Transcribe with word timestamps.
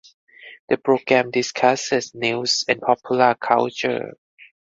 The 0.69 0.77
program 0.77 1.29
discusses 1.29 2.15
news 2.15 2.65
and 2.67 2.81
popular 2.81 3.35
culture. 3.35 4.15